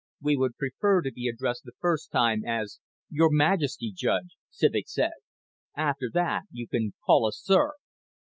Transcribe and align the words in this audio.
"We 0.19 0.35
would 0.35 0.57
prefer 0.57 1.03
to 1.03 1.11
be 1.11 1.27
addressed 1.27 1.63
the 1.63 1.73
first 1.79 2.09
time 2.11 2.43
as 2.43 2.79
Your 3.11 3.29
Majesty, 3.31 3.93
Judge," 3.95 4.35
Civek 4.49 4.87
said. 4.87 5.11
"After 5.77 6.09
that 6.13 6.45
you 6.49 6.67
can 6.67 6.95
call 7.05 7.27
us 7.27 7.37
sir." 7.39 7.73